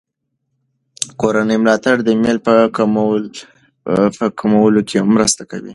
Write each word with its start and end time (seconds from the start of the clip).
کورني 1.19 1.55
ملاتړ 1.63 1.95
د 2.03 2.09
میل 2.21 2.37
په 4.17 4.25
کمولو 4.41 4.81
کې 4.89 4.97
مرسته 5.15 5.43
کوي. 5.51 5.69